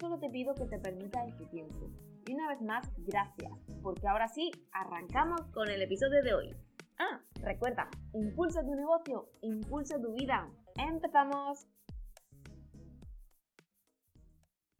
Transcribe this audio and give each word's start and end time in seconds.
solo 0.00 0.18
te 0.18 0.30
pido 0.30 0.54
que 0.54 0.64
te 0.64 0.78
permitas 0.78 1.28
este 1.28 1.44
tiempo. 1.46 1.90
Y 2.26 2.32
una 2.32 2.48
vez 2.48 2.62
más, 2.62 2.88
gracias, 2.98 3.52
porque 3.82 4.08
ahora 4.08 4.28
sí, 4.28 4.50
arrancamos 4.72 5.42
con 5.52 5.68
el 5.68 5.82
episodio 5.82 6.22
de 6.22 6.32
hoy. 6.32 6.56
Ah, 6.98 7.20
recuerda, 7.34 7.88
impulsa 8.14 8.62
tu 8.62 8.74
negocio, 8.74 9.28
impulsa 9.42 10.00
tu 10.00 10.14
vida. 10.14 10.50
¡Empezamos! 10.76 11.66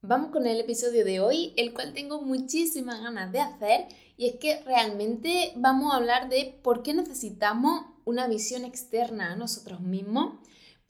Vamos 0.03 0.31
con 0.31 0.47
el 0.47 0.59
episodio 0.59 1.05
de 1.05 1.21
hoy, 1.21 1.53
el 1.59 1.75
cual 1.75 1.93
tengo 1.93 2.23
muchísimas 2.23 3.03
ganas 3.03 3.31
de 3.33 3.41
hacer 3.41 3.89
y 4.17 4.29
es 4.29 4.37
que 4.37 4.63
realmente 4.65 5.53
vamos 5.57 5.93
a 5.93 5.97
hablar 5.97 6.31
de 6.31 6.59
por 6.63 6.83
qué 6.83 6.95
necesitamos 6.95 7.85
una 8.07 8.27
visión 8.27 8.65
externa 8.65 9.33
a 9.33 9.37
nosotros 9.37 9.81
mismos 9.81 10.40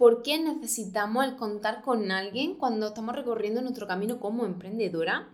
¿Por 0.01 0.23
qué 0.23 0.39
necesitamos 0.39 1.27
el 1.27 1.37
contar 1.37 1.83
con 1.83 2.11
alguien 2.11 2.55
cuando 2.55 2.87
estamos 2.87 3.15
recorriendo 3.15 3.61
nuestro 3.61 3.87
camino 3.87 4.19
como 4.19 4.47
emprendedora? 4.47 5.29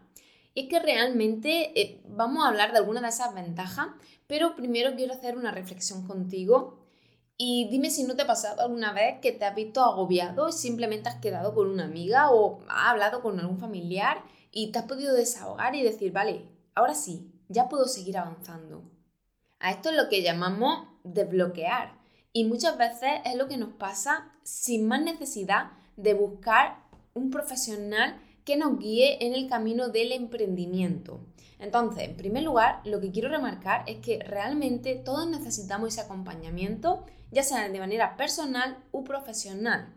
Y 0.54 0.62
es 0.62 0.68
que 0.68 0.80
realmente 0.80 1.80
eh, 1.80 2.02
vamos 2.08 2.44
a 2.44 2.48
hablar 2.48 2.72
de 2.72 2.78
algunas 2.78 3.04
de 3.04 3.10
esas 3.10 3.32
ventajas, 3.32 3.86
pero 4.26 4.56
primero 4.56 4.96
quiero 4.96 5.14
hacer 5.14 5.36
una 5.36 5.52
reflexión 5.52 6.04
contigo 6.04 6.80
y 7.36 7.68
dime 7.70 7.90
si 7.90 8.02
no 8.02 8.16
te 8.16 8.22
ha 8.22 8.26
pasado 8.26 8.60
alguna 8.60 8.92
vez 8.92 9.20
que 9.22 9.30
te 9.30 9.44
has 9.44 9.54
visto 9.54 9.84
agobiado 9.84 10.48
y 10.48 10.52
simplemente 10.52 11.10
has 11.10 11.20
quedado 11.20 11.54
con 11.54 11.70
una 11.70 11.84
amiga 11.84 12.32
o 12.32 12.58
has 12.68 12.88
hablado 12.88 13.22
con 13.22 13.38
algún 13.38 13.60
familiar 13.60 14.24
y 14.50 14.72
te 14.72 14.80
has 14.80 14.86
podido 14.86 15.14
desahogar 15.14 15.76
y 15.76 15.84
decir, 15.84 16.10
vale, 16.10 16.44
ahora 16.74 16.96
sí, 16.96 17.30
ya 17.48 17.68
puedo 17.68 17.86
seguir 17.86 18.18
avanzando. 18.18 18.82
A 19.60 19.70
esto 19.70 19.90
es 19.90 19.96
lo 19.96 20.08
que 20.08 20.22
llamamos 20.22 20.88
desbloquear. 21.04 21.95
Y 22.36 22.44
muchas 22.44 22.76
veces 22.76 23.12
es 23.24 23.34
lo 23.34 23.48
que 23.48 23.56
nos 23.56 23.72
pasa 23.72 24.30
sin 24.42 24.86
más 24.86 25.00
necesidad 25.00 25.70
de 25.96 26.12
buscar 26.12 26.84
un 27.14 27.30
profesional 27.30 28.20
que 28.44 28.58
nos 28.58 28.78
guíe 28.78 29.24
en 29.24 29.32
el 29.32 29.48
camino 29.48 29.88
del 29.88 30.12
emprendimiento. 30.12 31.24
Entonces, 31.58 32.02
en 32.04 32.18
primer 32.18 32.42
lugar, 32.42 32.82
lo 32.84 33.00
que 33.00 33.10
quiero 33.10 33.30
remarcar 33.30 33.84
es 33.86 34.00
que 34.04 34.18
realmente 34.18 34.96
todos 34.96 35.26
necesitamos 35.26 35.88
ese 35.88 36.02
acompañamiento, 36.02 37.06
ya 37.30 37.42
sea 37.42 37.70
de 37.70 37.78
manera 37.78 38.18
personal 38.18 38.84
u 38.92 39.02
profesional. 39.02 39.94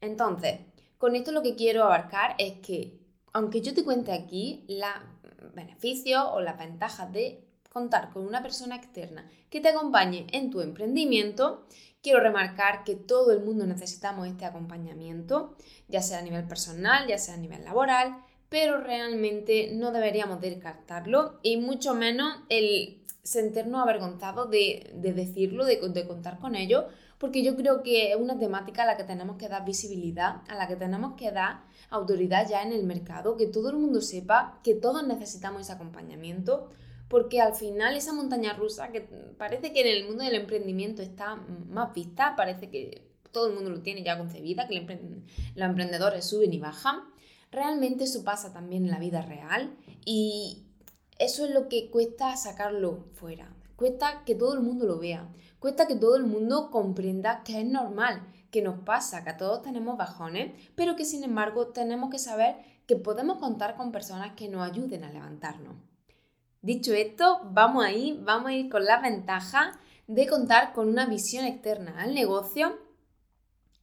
Entonces, 0.00 0.60
con 0.96 1.14
esto 1.14 1.30
lo 1.30 1.42
que 1.42 1.56
quiero 1.56 1.84
abarcar 1.84 2.36
es 2.38 2.54
que, 2.60 3.02
aunque 3.34 3.60
yo 3.60 3.74
te 3.74 3.84
cuente 3.84 4.12
aquí 4.12 4.64
los 4.66 5.54
beneficios 5.54 6.24
o 6.32 6.40
las 6.40 6.56
ventajas 6.56 7.12
de 7.12 7.46
contar 7.76 8.08
con 8.08 8.26
una 8.26 8.42
persona 8.42 8.74
externa 8.74 9.28
que 9.50 9.60
te 9.60 9.68
acompañe 9.68 10.26
en 10.32 10.48
tu 10.48 10.62
emprendimiento, 10.62 11.66
quiero 12.02 12.20
remarcar 12.20 12.84
que 12.84 12.94
todo 12.94 13.32
el 13.32 13.44
mundo 13.44 13.66
necesitamos 13.66 14.26
este 14.26 14.46
acompañamiento, 14.46 15.54
ya 15.86 16.00
sea 16.00 16.20
a 16.20 16.22
nivel 16.22 16.48
personal, 16.48 17.06
ya 17.06 17.18
sea 17.18 17.34
a 17.34 17.36
nivel 17.36 17.66
laboral, 17.66 18.16
pero 18.48 18.80
realmente 18.80 19.72
no 19.74 19.92
deberíamos 19.92 20.40
descartarlo 20.40 21.38
y 21.42 21.58
mucho 21.58 21.92
menos 21.92 22.38
el 22.48 23.02
sentirnos 23.22 23.82
avergonzados 23.82 24.48
de, 24.48 24.90
decirlo, 24.94 25.66
de, 25.66 25.76
de 25.76 26.06
contar 26.06 26.38
con 26.38 26.54
ello, 26.54 26.86
porque 27.18 27.44
yo 27.44 27.56
creo 27.56 27.82
que 27.82 28.12
es 28.12 28.16
una 28.16 28.38
temática 28.38 28.84
a 28.84 28.86
la 28.86 28.96
que 28.96 29.04
tenemos 29.04 29.36
que 29.36 29.50
dar 29.50 29.66
visibilidad, 29.66 30.36
a 30.48 30.54
la 30.54 30.66
que 30.66 30.76
tenemos 30.76 31.12
que 31.18 31.30
dar 31.30 31.64
autoridad 31.90 32.48
ya 32.48 32.62
en 32.62 32.72
el 32.72 32.84
mercado, 32.84 33.36
que 33.36 33.46
todo 33.46 33.68
el 33.68 33.76
mundo 33.76 34.00
sepa 34.00 34.60
que 34.64 34.74
todos 34.74 35.06
necesitamos 35.06 35.60
ese 35.60 35.72
acompañamiento, 35.72 36.70
porque 37.08 37.40
al 37.40 37.54
final 37.54 37.96
esa 37.96 38.12
montaña 38.12 38.54
rusa 38.54 38.90
que 38.90 39.00
parece 39.00 39.72
que 39.72 39.80
en 39.82 39.88
el 39.88 40.04
mundo 40.06 40.24
del 40.24 40.34
emprendimiento 40.34 41.02
está 41.02 41.36
más 41.36 41.94
vista, 41.94 42.34
parece 42.36 42.68
que 42.70 43.06
todo 43.30 43.48
el 43.48 43.54
mundo 43.54 43.70
lo 43.70 43.82
tiene 43.82 44.02
ya 44.02 44.18
concebida, 44.18 44.66
que 44.66 44.74
los 45.54 45.68
emprendedores 45.68 46.24
suben 46.24 46.52
y 46.52 46.58
bajan, 46.58 47.00
realmente 47.50 48.04
eso 48.04 48.24
pasa 48.24 48.52
también 48.52 48.84
en 48.84 48.90
la 48.90 48.98
vida 48.98 49.22
real 49.22 49.76
y 50.04 50.64
eso 51.18 51.44
es 51.44 51.52
lo 51.52 51.68
que 51.68 51.90
cuesta 51.90 52.36
sacarlo 52.36 53.06
fuera, 53.12 53.54
cuesta 53.76 54.22
que 54.24 54.34
todo 54.34 54.54
el 54.54 54.60
mundo 54.60 54.86
lo 54.86 54.98
vea, 54.98 55.28
cuesta 55.58 55.86
que 55.86 55.96
todo 55.96 56.16
el 56.16 56.24
mundo 56.24 56.70
comprenda 56.70 57.42
que 57.44 57.60
es 57.60 57.66
normal, 57.66 58.26
que 58.50 58.62
nos 58.62 58.78
pasa, 58.80 59.22
que 59.24 59.32
todos 59.34 59.62
tenemos 59.62 59.96
bajones, 59.96 60.52
pero 60.74 60.96
que 60.96 61.04
sin 61.04 61.22
embargo 61.22 61.68
tenemos 61.68 62.10
que 62.10 62.18
saber 62.18 62.56
que 62.86 62.96
podemos 62.96 63.38
contar 63.38 63.76
con 63.76 63.92
personas 63.92 64.32
que 64.34 64.48
nos 64.48 64.68
ayuden 64.68 65.04
a 65.04 65.12
levantarnos. 65.12 65.74
Dicho 66.66 66.94
esto, 66.94 67.42
vamos 67.52 67.84
a 67.84 67.92
ir, 67.92 68.24
vamos 68.24 68.48
a 68.48 68.52
ir 68.52 68.68
con 68.68 68.84
la 68.84 69.00
ventaja 69.00 69.78
de 70.08 70.26
contar 70.26 70.72
con 70.72 70.88
una 70.88 71.06
visión 71.06 71.44
externa 71.44 72.02
al 72.02 72.12
negocio. 72.12 72.76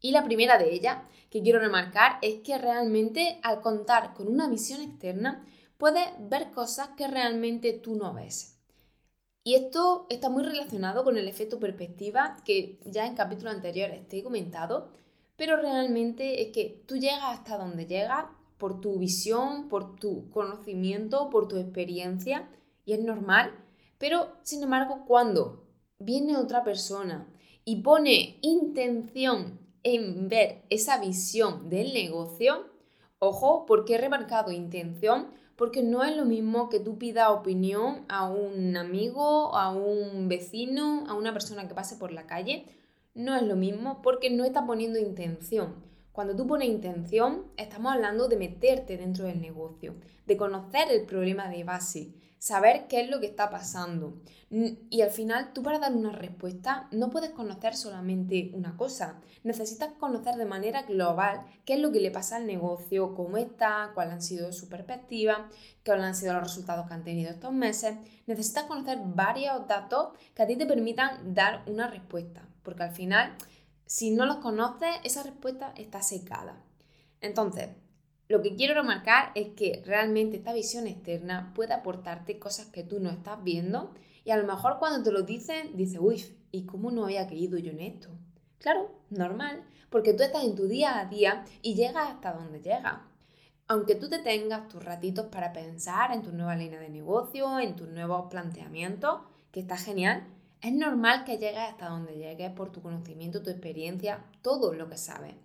Y 0.02 0.12
la 0.12 0.26
primera 0.26 0.58
de 0.58 0.74
ellas 0.74 0.98
que 1.30 1.42
quiero 1.42 1.60
remarcar 1.60 2.18
es 2.22 2.42
que 2.42 2.58
realmente 2.58 3.40
al 3.42 3.62
contar 3.62 4.14
con 4.14 4.28
una 4.28 4.50
visión 4.50 4.82
externa 4.82 5.46
puedes 5.78 6.10
ver 6.20 6.52
cosas 6.52 6.90
que 6.98 7.08
realmente 7.08 7.72
tú 7.72 7.96
no 7.96 8.14
ves. 8.14 8.60
Y 9.46 9.56
esto 9.56 10.06
está 10.10 10.28
muy 10.28 10.44
relacionado 10.44 11.06
con 11.06 11.18
el 11.18 11.30
efecto 11.30 11.62
perspectiva 11.62 12.36
que 12.44 12.82
ya 12.84 13.08
en 13.08 13.16
capítulos 13.16 13.56
anteriores 13.56 14.06
te 14.10 14.18
he 14.18 14.24
comentado, 14.24 14.92
pero 15.38 15.56
realmente 15.56 16.42
es 16.42 16.52
que 16.52 16.84
tú 16.86 16.98
llegas 16.98 17.40
hasta 17.40 17.58
donde 17.58 17.86
llegas 17.86 18.26
por 18.58 18.82
tu 18.82 19.00
visión, 19.00 19.70
por 19.70 19.96
tu 19.96 20.30
conocimiento, 20.32 21.30
por 21.30 21.48
tu 21.48 21.56
experiencia 21.56 22.50
y 22.86 22.94
es 22.94 23.00
normal, 23.00 23.52
pero 23.98 24.38
sin 24.44 24.64
embargo 24.64 25.06
cuando 25.06 25.68
viene 26.00 26.38
otra 26.38 26.64
persona 26.64 27.28
y 27.66 27.82
pone 27.82 28.40
intención 28.42 29.60
en 29.84 30.28
ver 30.30 30.64
esa 30.70 31.00
visión 31.00 31.70
del 31.70 31.94
negocio, 31.94 32.66
ojo, 33.20 33.66
porque 33.66 33.96
he 33.96 33.98
remarcado 33.98 34.52
intención, 34.52 35.28
porque 35.56 35.84
no 35.84 36.04
es 36.04 36.16
lo 36.16 36.26
mismo 36.26 36.70
que 36.70 36.80
tú 36.80 36.98
pidas 36.98 37.30
opinión 37.30 38.06
a 38.10 38.28
un 38.30 38.76
amigo, 38.76 39.56
a 39.56 39.72
un 39.72 40.28
vecino, 40.28 41.06
a 41.08 41.14
una 41.14 41.32
persona 41.32 41.68
que 41.68 41.76
pase 41.76 41.96
por 41.98 42.12
la 42.12 42.26
calle, 42.26 42.66
no 43.14 43.36
es 43.36 43.44
lo 43.44 43.56
mismo 43.56 44.02
porque 44.02 44.30
no 44.30 44.44
está 44.44 44.66
poniendo 44.66 45.00
intención. 45.00 45.76
Cuando 46.12 46.36
tú 46.36 46.48
pones 46.48 46.70
intención, 46.70 47.46
estamos 47.58 47.94
hablando 47.94 48.28
de 48.28 48.38
meterte 48.38 48.98
dentro 48.98 49.26
del 49.26 49.42
negocio, 49.42 49.96
de 50.26 50.38
conocer 50.38 50.92
el 50.92 51.06
problema 51.06 51.50
de 51.50 51.64
base, 51.64 52.14
saber 52.44 52.88
qué 52.90 53.00
es 53.00 53.10
lo 53.10 53.22
que 53.22 53.28
está 53.28 53.50
pasando. 53.50 54.22
Y 54.50 55.02
al 55.02 55.12
final, 55.12 55.54
tú 55.54 55.64
para 55.64 55.80
dar 55.80 55.94
una 55.94 56.12
respuesta 56.12 56.90
no 56.92 57.10
puedes 57.10 57.30
conocer 57.30 57.74
solamente 57.74 58.52
una 58.54 58.76
cosa, 58.76 59.22
necesitas 59.44 59.94
conocer 59.94 60.36
de 60.36 60.44
manera 60.44 60.82
global 60.82 61.46
qué 61.64 61.76
es 61.76 61.80
lo 61.80 61.94
que 61.94 62.02
le 62.02 62.12
pasa 62.12 62.36
al 62.36 62.46
negocio, 62.46 63.16
cómo 63.16 63.38
está, 63.38 63.92
cuáles 63.94 64.16
han 64.16 64.22
sido 64.22 64.52
su 64.52 64.68
perspectiva, 64.68 65.48
cuáles 65.86 66.04
han 66.04 66.16
sido 66.16 66.34
los 66.34 66.44
resultados 66.44 66.86
que 66.86 66.94
han 66.94 67.06
tenido 67.06 67.32
estos 67.32 67.54
meses. 67.54 67.96
Necesitas 68.28 68.66
conocer 68.66 69.00
varios 69.06 69.66
datos 69.66 70.10
que 70.36 70.44
a 70.44 70.48
ti 70.48 70.58
te 70.58 70.66
permitan 70.66 71.34
dar 71.34 71.64
una 71.66 71.88
respuesta, 71.88 72.46
porque 72.62 72.84
al 72.84 72.92
final, 72.92 73.38
si 73.86 74.12
no 74.12 74.26
los 74.26 74.40
conoces, 74.40 74.90
esa 75.06 75.24
respuesta 75.24 75.74
está 75.78 76.02
secada. 76.02 76.62
Entonces, 77.22 77.70
lo 78.34 78.42
que 78.42 78.56
quiero 78.56 78.74
remarcar 78.74 79.32
es 79.36 79.50
que 79.50 79.84
realmente 79.86 80.38
esta 80.38 80.54
visión 80.54 80.88
externa 80.88 81.52
puede 81.54 81.76
aportarte 81.76 82.40
cosas 82.40 82.66
que 82.66 82.82
tú 82.82 83.00
no 83.00 83.12
estás 83.12 83.44
viendo 83.44 83.94
y 84.26 84.32
a 84.32 84.38
lo 84.38 84.48
mejor 84.48 84.80
cuando 84.80 85.04
te 85.04 85.12
lo 85.12 85.22
dicen, 85.22 85.78
dices, 85.78 86.00
uy, 86.02 86.26
¿y 86.52 86.66
cómo 86.66 86.90
no 86.90 87.04
había 87.04 87.28
caído 87.28 87.60
yo 87.60 87.70
en 87.70 87.82
esto? 87.82 88.10
Claro, 88.58 88.90
normal, 89.12 89.64
porque 89.92 90.16
tú 90.16 90.24
estás 90.24 90.46
en 90.46 90.56
tu 90.56 90.66
día 90.66 91.00
a 91.00 91.06
día 91.06 91.46
y 91.62 91.76
llegas 91.76 92.10
hasta 92.10 92.34
donde 92.34 92.60
llegas. 92.60 93.02
Aunque 93.68 93.94
tú 93.94 94.10
te 94.10 94.18
tengas 94.18 94.68
tus 94.68 94.84
ratitos 94.84 95.28
para 95.28 95.54
pensar 95.54 96.12
en 96.12 96.24
tu 96.24 96.32
nueva 96.32 96.56
línea 96.56 96.80
de 96.80 96.90
negocio, 96.90 97.60
en 97.60 97.76
tus 97.76 97.88
nuevos 97.90 98.32
planteamientos, 98.32 99.20
que 99.52 99.60
está 99.60 99.78
genial, 99.78 100.26
es 100.60 100.74
normal 100.74 101.24
que 101.24 101.38
llegues 101.38 101.70
hasta 101.70 101.88
donde 101.88 102.18
llegues 102.18 102.50
por 102.54 102.72
tu 102.72 102.82
conocimiento, 102.82 103.44
tu 103.44 103.52
experiencia, 103.52 104.26
todo 104.42 104.74
lo 104.74 104.90
que 104.90 104.98
sabes. 104.98 105.36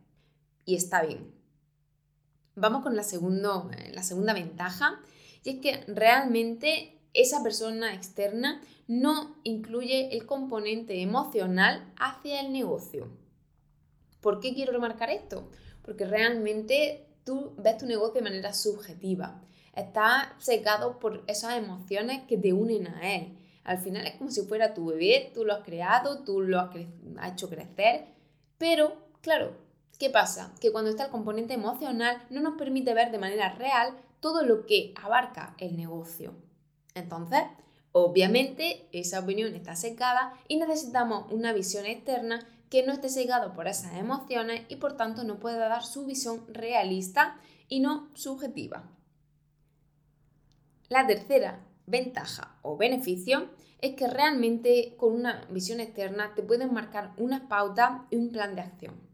Y 0.64 0.74
está 0.76 1.02
bien. 1.02 1.37
Vamos 2.58 2.82
con 2.82 2.96
la, 2.96 3.02
eh, 3.02 3.92
la 3.94 4.02
segunda 4.02 4.34
ventaja, 4.34 5.00
y 5.44 5.50
es 5.50 5.60
que 5.60 5.84
realmente 5.86 6.98
esa 7.14 7.42
persona 7.42 7.94
externa 7.94 8.60
no 8.86 9.36
incluye 9.44 10.14
el 10.16 10.26
componente 10.26 11.00
emocional 11.02 11.92
hacia 11.98 12.40
el 12.40 12.52
negocio. 12.52 13.08
¿Por 14.20 14.40
qué 14.40 14.54
quiero 14.54 14.72
remarcar 14.72 15.10
esto? 15.10 15.48
Porque 15.82 16.04
realmente 16.04 17.06
tú 17.24 17.54
ves 17.58 17.78
tu 17.78 17.86
negocio 17.86 18.14
de 18.14 18.28
manera 18.28 18.52
subjetiva. 18.52 19.40
Estás 19.74 20.28
secado 20.38 20.98
por 20.98 21.22
esas 21.28 21.56
emociones 21.56 22.22
que 22.26 22.36
te 22.36 22.52
unen 22.52 22.88
a 22.88 23.14
él. 23.14 23.38
Al 23.62 23.78
final 23.78 24.06
es 24.06 24.16
como 24.16 24.30
si 24.30 24.42
fuera 24.42 24.74
tu 24.74 24.86
bebé, 24.86 25.30
tú 25.34 25.44
lo 25.44 25.52
has 25.52 25.64
creado, 25.64 26.24
tú 26.24 26.40
lo 26.40 26.58
has, 26.58 26.70
has 27.18 27.32
hecho 27.32 27.48
crecer, 27.48 28.06
pero 28.56 28.96
claro, 29.20 29.67
¿qué 29.98 30.10
pasa? 30.10 30.54
Que 30.60 30.72
cuando 30.72 30.90
está 30.90 31.06
el 31.06 31.10
componente 31.10 31.54
emocional 31.54 32.22
no 32.30 32.40
nos 32.40 32.56
permite 32.56 32.94
ver 32.94 33.10
de 33.10 33.18
manera 33.18 33.54
real 33.54 33.98
todo 34.20 34.42
lo 34.42 34.66
que 34.66 34.94
abarca 35.02 35.54
el 35.58 35.76
negocio. 35.76 36.34
Entonces, 36.94 37.42
obviamente, 37.92 38.88
esa 38.92 39.20
opinión 39.20 39.54
está 39.54 39.76
secada 39.76 40.32
y 40.48 40.56
necesitamos 40.56 41.30
una 41.32 41.52
visión 41.52 41.86
externa 41.86 42.46
que 42.70 42.84
no 42.84 42.92
esté 42.92 43.08
cegado 43.08 43.54
por 43.54 43.66
esas 43.66 43.94
emociones 43.94 44.62
y 44.68 44.76
por 44.76 44.96
tanto 44.96 45.24
no 45.24 45.38
pueda 45.38 45.68
dar 45.68 45.84
su 45.84 46.04
visión 46.04 46.42
realista 46.48 47.38
y 47.68 47.80
no 47.80 48.08
subjetiva. 48.14 48.90
La 50.88 51.06
tercera 51.06 51.64
ventaja 51.86 52.58
o 52.62 52.76
beneficio 52.76 53.50
es 53.80 53.94
que 53.94 54.06
realmente 54.06 54.96
con 54.96 55.14
una 55.14 55.46
visión 55.50 55.80
externa 55.80 56.34
te 56.34 56.42
pueden 56.42 56.72
marcar 56.72 57.12
unas 57.16 57.42
pautas 57.42 58.02
y 58.10 58.16
un 58.16 58.30
plan 58.30 58.54
de 58.54 58.62
acción. 58.62 59.07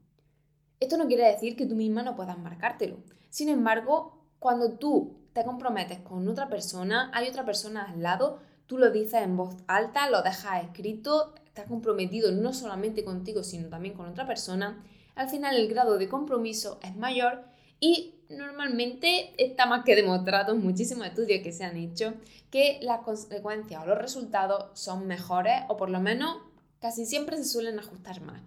Esto 0.84 0.98
no 0.98 1.06
quiere 1.06 1.26
decir 1.26 1.56
que 1.56 1.64
tú 1.64 1.74
misma 1.76 2.02
no 2.02 2.14
puedas 2.14 2.36
marcártelo. 2.36 2.98
Sin 3.30 3.48
embargo, 3.48 4.18
cuando 4.38 4.72
tú 4.72 5.16
te 5.32 5.42
comprometes 5.42 6.00
con 6.00 6.28
otra 6.28 6.50
persona, 6.50 7.10
hay 7.14 7.26
otra 7.26 7.46
persona 7.46 7.84
al 7.84 8.02
lado, 8.02 8.40
tú 8.66 8.76
lo 8.76 8.90
dices 8.90 9.22
en 9.22 9.34
voz 9.34 9.56
alta, 9.66 10.10
lo 10.10 10.20
dejas 10.20 10.62
escrito, 10.62 11.32
estás 11.46 11.68
comprometido 11.68 12.32
no 12.32 12.52
solamente 12.52 13.02
contigo, 13.02 13.42
sino 13.42 13.70
también 13.70 13.94
con 13.94 14.06
otra 14.06 14.26
persona, 14.26 14.84
al 15.14 15.30
final 15.30 15.56
el 15.56 15.68
grado 15.68 15.96
de 15.96 16.06
compromiso 16.06 16.78
es 16.82 16.94
mayor 16.94 17.44
y 17.80 18.16
normalmente 18.28 19.32
está 19.42 19.64
más 19.64 19.86
que 19.86 19.96
demostrado 19.96 20.52
en 20.52 20.62
muchísimos 20.62 21.06
estudios 21.06 21.42
que 21.42 21.52
se 21.52 21.64
han 21.64 21.78
hecho 21.78 22.12
que 22.50 22.78
las 22.82 23.00
consecuencias 23.00 23.82
o 23.82 23.86
los 23.86 23.96
resultados 23.96 24.78
son 24.78 25.06
mejores 25.06 25.62
o 25.68 25.78
por 25.78 25.88
lo 25.88 26.00
menos 26.00 26.42
casi 26.78 27.06
siempre 27.06 27.38
se 27.38 27.44
suelen 27.44 27.78
ajustar 27.78 28.20
más. 28.20 28.42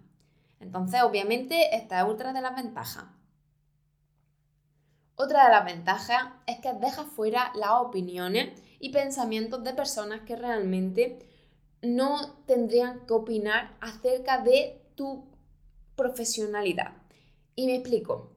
Entonces, 0.60 1.02
obviamente, 1.02 1.76
esta 1.76 2.00
es 2.00 2.06
otra 2.06 2.32
de 2.32 2.40
las 2.40 2.56
ventajas. 2.56 3.04
Otra 5.14 5.44
de 5.44 5.50
las 5.50 5.64
ventajas 5.64 6.32
es 6.46 6.60
que 6.60 6.72
deja 6.74 7.04
fuera 7.04 7.50
las 7.54 7.70
opiniones 7.72 8.60
y 8.78 8.90
pensamientos 8.90 9.64
de 9.64 9.74
personas 9.74 10.20
que 10.20 10.36
realmente 10.36 11.28
no 11.82 12.34
tendrían 12.46 13.04
que 13.06 13.14
opinar 13.14 13.76
acerca 13.80 14.38
de 14.38 14.80
tu 14.94 15.24
profesionalidad. 15.96 16.92
Y 17.56 17.66
me 17.66 17.74
explico. 17.74 18.36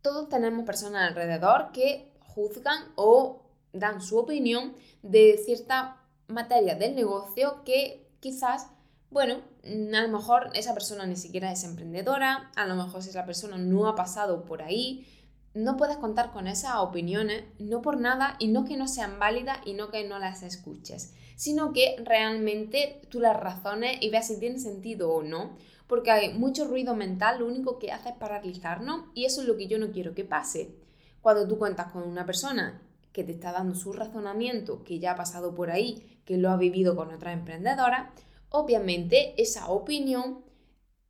Todos 0.00 0.28
tenemos 0.28 0.64
personas 0.64 1.08
alrededor 1.08 1.70
que 1.70 2.12
juzgan 2.18 2.92
o 2.96 3.42
dan 3.72 4.00
su 4.00 4.18
opinión 4.18 4.74
de 5.02 5.40
cierta 5.44 6.02
materia 6.26 6.74
del 6.74 6.96
negocio 6.96 7.62
que 7.64 8.10
quizás, 8.20 8.68
bueno, 9.10 9.40
a 9.64 10.02
lo 10.02 10.08
mejor 10.08 10.50
esa 10.54 10.74
persona 10.74 11.06
ni 11.06 11.16
siquiera 11.16 11.52
es 11.52 11.64
emprendedora, 11.64 12.50
a 12.56 12.66
lo 12.66 12.74
mejor 12.74 13.02
si 13.02 13.10
esa 13.10 13.24
persona 13.24 13.58
no 13.58 13.88
ha 13.88 13.94
pasado 13.94 14.44
por 14.44 14.62
ahí, 14.62 15.06
no 15.54 15.76
puedes 15.76 15.98
contar 15.98 16.32
con 16.32 16.48
esas 16.48 16.76
opiniones, 16.76 17.44
no 17.58 17.82
por 17.82 18.00
nada, 18.00 18.36
y 18.38 18.48
no 18.48 18.64
que 18.64 18.76
no 18.76 18.88
sean 18.88 19.18
válidas 19.18 19.58
y 19.64 19.74
no 19.74 19.90
que 19.90 20.08
no 20.08 20.18
las 20.18 20.42
escuches, 20.42 21.14
sino 21.36 21.72
que 21.72 21.96
realmente 22.04 23.02
tú 23.10 23.20
las 23.20 23.38
razones 23.38 23.98
y 24.00 24.10
veas 24.10 24.28
si 24.28 24.40
tienen 24.40 24.60
sentido 24.60 25.12
o 25.12 25.22
no, 25.22 25.56
porque 25.86 26.10
hay 26.10 26.32
mucho 26.32 26.66
ruido 26.66 26.94
mental, 26.94 27.40
lo 27.40 27.46
único 27.46 27.78
que 27.78 27.92
hace 27.92 28.10
es 28.10 28.16
paralizarnos 28.16 29.10
y 29.14 29.26
eso 29.26 29.42
es 29.42 29.46
lo 29.46 29.56
que 29.56 29.66
yo 29.66 29.78
no 29.78 29.92
quiero 29.92 30.14
que 30.14 30.24
pase. 30.24 30.74
Cuando 31.20 31.46
tú 31.46 31.58
cuentas 31.58 31.92
con 31.92 32.02
una 32.04 32.24
persona 32.24 32.80
que 33.12 33.24
te 33.24 33.32
está 33.32 33.52
dando 33.52 33.74
su 33.74 33.92
razonamiento, 33.92 34.82
que 34.84 34.98
ya 34.98 35.12
ha 35.12 35.16
pasado 35.16 35.54
por 35.54 35.70
ahí, 35.70 36.20
que 36.24 36.38
lo 36.38 36.50
ha 36.50 36.56
vivido 36.56 36.96
con 36.96 37.12
otra 37.12 37.32
emprendedora, 37.32 38.10
obviamente 38.52 39.40
esa 39.40 39.68
opinión 39.70 40.44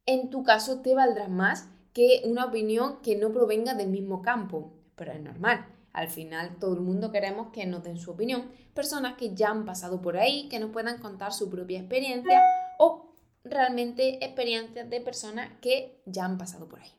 en 0.07 0.31
tu 0.31 0.43
caso 0.43 0.81
te 0.81 0.95
valdrá 0.95 1.29
más 1.29 1.69
que 1.93 2.23
una 2.25 2.47
opinión 2.47 3.01
que 3.03 3.17
no 3.17 3.33
provenga 3.33 3.75
del 3.75 3.89
mismo 3.89 4.23
campo. 4.23 4.73
Pero 4.97 5.13
es 5.13 5.21
normal. 5.21 5.67
Al 5.93 6.09
final 6.09 6.57
todo 6.59 6.75
el 6.75 6.81
mundo 6.81 7.13
queremos 7.13 7.53
que 7.53 7.67
nos 7.67 7.85
den 7.85 7.99
su 7.99 8.13
opinión. 8.13 8.51
Personas 8.75 9.17
que 9.17 9.35
ya 9.35 9.51
han 9.51 9.65
pasado 9.65 10.01
por 10.01 10.17
ahí, 10.17 10.49
que 10.49 10.59
nos 10.59 10.71
puedan 10.71 10.99
contar 10.99 11.33
su 11.33 11.51
propia 11.51 11.81
experiencia 11.81 12.41
o 12.79 13.15
realmente 13.45 14.25
experiencias 14.25 14.89
de 14.89 15.01
personas 15.01 15.51
que 15.61 16.01
ya 16.07 16.25
han 16.25 16.39
pasado 16.39 16.69
por 16.69 16.81
ahí. 16.81 16.91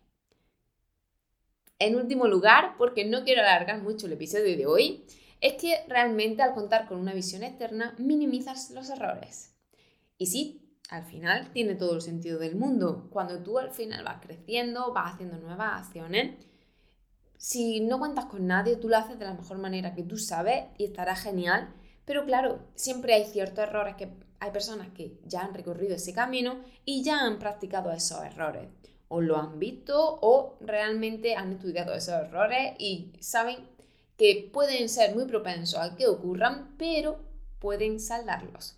En 1.80 1.96
último 1.96 2.28
lugar, 2.28 2.76
porque 2.78 3.04
no 3.04 3.24
quiero 3.24 3.42
alargar 3.42 3.82
mucho 3.82 4.06
el 4.06 4.14
episodio 4.14 4.56
de 4.56 4.66
hoy, 4.66 5.06
es 5.42 5.54
que 5.54 5.84
realmente 5.88 6.42
al 6.42 6.54
contar 6.54 6.88
con 6.88 7.00
una 7.00 7.14
visión 7.14 7.44
externa 7.44 7.96
minimizas 7.98 8.72
los 8.72 8.90
errores. 8.90 9.53
Y 10.18 10.28
sí, 10.28 10.78
al 10.90 11.06
final 11.06 11.52
tiene 11.52 11.76
todo 11.76 11.96
el 11.96 12.02
sentido 12.02 12.40
del 12.40 12.56
mundo. 12.56 13.08
Cuando 13.12 13.42
tú 13.42 13.58
al 13.58 13.72
final 13.72 14.04
vas 14.04 14.22
creciendo, 14.22 14.94
vas 14.94 15.14
haciendo 15.14 15.38
nuevas 15.38 15.82
acciones, 15.82 16.36
si 17.44 17.82
no 17.82 18.00
cuentas 18.00 18.28
con 18.28 18.48
nadie, 18.48 18.78
tú 18.78 18.88
lo 18.88 18.96
haces 18.96 19.20
de 19.20 19.26
la 19.26 19.34
mejor 19.34 19.58
manera 19.58 19.94
que 19.94 20.04
tú 20.04 20.18
sabes 20.18 20.64
y 20.78 20.86
estará 20.86 21.14
genial. 21.14 21.74
Pero 22.06 22.26
claro, 22.26 22.60
siempre 22.74 23.14
hay 23.16 23.26
ciertos 23.26 23.66
errores 23.66 23.96
que 23.96 24.14
hay 24.40 24.52
personas 24.52 24.88
que 24.96 25.20
ya 25.26 25.42
han 25.42 25.54
recorrido 25.54 25.96
ese 25.96 26.14
camino 26.14 26.64
y 26.86 27.04
ya 27.04 27.20
han 27.20 27.40
practicado 27.40 27.92
esos 27.92 28.24
errores. 28.24 28.70
O 29.10 29.20
lo 29.20 29.36
han 29.36 29.60
visto 29.60 30.20
o 30.22 30.58
realmente 30.62 31.36
han 31.36 31.52
estudiado 31.52 31.94
esos 31.94 32.14
errores 32.14 32.76
y 32.80 33.12
saben 33.20 33.58
que 34.18 34.50
pueden 34.54 34.88
ser 34.88 35.14
muy 35.14 35.26
propensos 35.26 35.80
a 35.82 35.98
que 35.98 36.08
ocurran, 36.08 36.76
pero 36.78 37.20
pueden 37.60 38.00
saldarlos. 38.00 38.78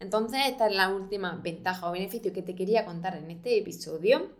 Entonces, 0.00 0.40
esta 0.48 0.66
es 0.66 0.74
la 0.74 0.88
última 0.88 1.40
ventaja 1.42 1.88
o 1.88 1.92
beneficio 1.92 2.32
que 2.32 2.42
te 2.42 2.54
quería 2.54 2.84
contar 2.84 3.16
en 3.16 3.30
este 3.30 3.58
episodio. 3.58 4.32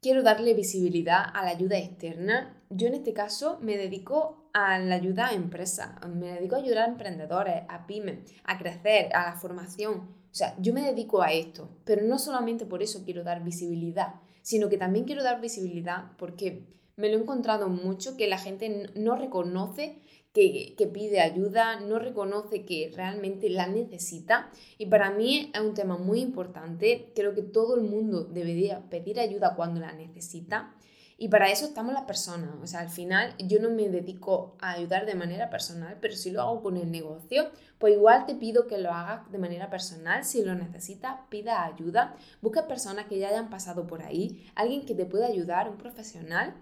Quiero 0.00 0.22
darle 0.22 0.54
visibilidad 0.54 1.24
a 1.32 1.44
la 1.44 1.50
ayuda 1.50 1.78
externa. 1.78 2.62
Yo 2.70 2.86
en 2.88 2.94
este 2.94 3.12
caso 3.12 3.58
me 3.62 3.76
dedico 3.76 4.50
a 4.52 4.78
la 4.78 4.94
ayuda 4.96 5.28
a 5.28 5.34
empresas, 5.34 5.90
me 6.08 6.28
dedico 6.34 6.56
a 6.56 6.58
ayudar 6.58 6.78
a 6.78 6.92
emprendedores, 6.92 7.62
a 7.68 7.86
pymes, 7.86 8.32
a 8.44 8.58
crecer, 8.58 9.14
a 9.14 9.30
la 9.30 9.36
formación. 9.36 9.94
O 9.96 10.34
sea, 10.38 10.54
yo 10.58 10.72
me 10.72 10.82
dedico 10.82 11.22
a 11.22 11.32
esto, 11.32 11.68
pero 11.84 12.02
no 12.02 12.18
solamente 12.18 12.66
por 12.66 12.82
eso 12.82 13.04
quiero 13.04 13.24
dar 13.24 13.42
visibilidad, 13.42 14.14
sino 14.42 14.68
que 14.68 14.76
también 14.76 15.04
quiero 15.04 15.22
dar 15.22 15.40
visibilidad 15.40 16.12
porque 16.18 16.66
me 16.96 17.08
lo 17.08 17.18
he 17.18 17.20
encontrado 17.20 17.68
mucho 17.68 18.16
que 18.16 18.28
la 18.28 18.38
gente 18.38 18.90
no 18.94 19.16
reconoce 19.16 19.98
que, 20.36 20.90
pide 20.92 21.20
ayuda, 21.20 21.80
no 21.80 21.98
reconoce 21.98 22.66
que 22.66 22.92
realmente 22.94 23.48
la 23.48 23.66
necesita. 23.68 24.50
Y 24.76 24.84
para 24.86 25.10
mí 25.10 25.50
es 25.54 25.60
un 25.60 25.72
tema 25.72 25.96
muy 25.96 26.20
importante. 26.20 27.10
Creo 27.14 27.34
que 27.34 27.40
todo 27.40 27.76
el 27.76 27.82
mundo 27.82 28.24
debería 28.24 28.82
pedir 28.90 29.18
ayuda 29.18 29.54
cuando 29.56 29.80
la 29.80 29.92
necesita. 29.92 30.74
Y 31.16 31.28
para 31.28 31.50
eso 31.50 31.64
estamos 31.64 31.94
las 31.94 32.04
personas. 32.04 32.50
O 32.62 32.66
sea, 32.66 32.80
al 32.80 32.90
final 32.90 33.34
yo 33.38 33.60
no 33.60 33.70
me 33.70 33.88
dedico 33.88 34.58
a 34.60 34.72
ayudar 34.72 35.06
de 35.06 35.14
manera 35.14 35.48
personal, 35.48 35.96
pero 36.02 36.14
si 36.14 36.30
lo 36.30 36.42
hago 36.42 36.62
con 36.62 36.76
el 36.76 36.90
negocio, 36.90 37.50
pues 37.78 37.94
igual 37.94 38.26
te 38.26 38.34
pido 38.34 38.66
que 38.66 38.76
lo 38.76 38.92
hagas 38.92 39.32
de 39.32 39.38
manera 39.38 39.70
personal. 39.70 40.22
Si 40.22 40.44
lo 40.44 40.54
necesitas, 40.54 41.20
pida 41.30 41.64
ayuda. 41.64 42.14
Busca 42.42 42.68
personas 42.68 43.06
que 43.06 43.18
ya 43.18 43.28
hayan 43.28 43.48
pasado 43.48 43.86
por 43.86 44.02
ahí, 44.02 44.50
alguien 44.54 44.84
que 44.84 44.94
te 44.94 45.06
pueda 45.06 45.28
ayudar, 45.28 45.70
un 45.70 45.78
profesional. 45.78 46.54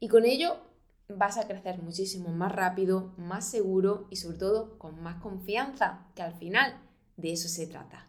Y 0.00 0.08
con 0.08 0.26
ello 0.26 0.58
vas 1.08 1.38
a 1.38 1.46
crecer 1.46 1.82
muchísimo 1.82 2.30
más 2.30 2.52
rápido, 2.52 3.14
más 3.16 3.48
seguro 3.48 4.06
y 4.10 4.16
sobre 4.16 4.38
todo 4.38 4.78
con 4.78 5.02
más 5.02 5.20
confianza, 5.22 6.06
que 6.14 6.22
al 6.22 6.34
final 6.34 6.80
de 7.16 7.32
eso 7.32 7.48
se 7.48 7.66
trata. 7.66 8.08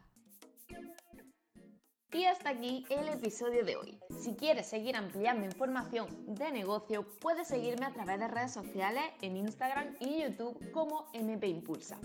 Y 2.14 2.26
hasta 2.26 2.52
aquí 2.52 2.86
el 2.90 3.08
episodio 3.08 3.66
de 3.66 3.76
hoy. 3.76 4.00
Si 4.22 4.36
quieres 4.36 4.68
seguir 4.68 4.96
ampliando 4.96 5.46
información 5.46 6.08
de 6.28 6.52
negocio, 6.52 7.08
puedes 7.20 7.48
seguirme 7.48 7.88
a 7.88 7.94
través 7.94 8.20
de 8.20 8.28
redes 8.28 8.54
sociales 8.54 9.04
en 9.22 9.36
Instagram 9.36 9.96
y 10.00 10.22
YouTube 10.22 10.72
como 10.72 11.08
MP 11.14 11.48
Impulsa. 11.48 12.00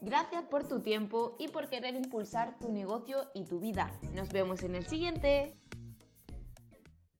Gracias 0.00 0.44
por 0.44 0.66
tu 0.66 0.80
tiempo 0.80 1.36
y 1.38 1.48
por 1.48 1.68
querer 1.68 1.94
impulsar 1.94 2.58
tu 2.58 2.72
negocio 2.72 3.30
y 3.34 3.44
tu 3.44 3.60
vida. 3.60 3.92
Nos 4.14 4.30
vemos 4.32 4.62
en 4.62 4.76
el 4.76 4.86
siguiente. 4.86 5.54